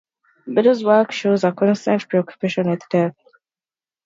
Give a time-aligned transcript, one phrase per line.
[0.47, 3.15] Beddoes' work shows a constant preoccupation with death.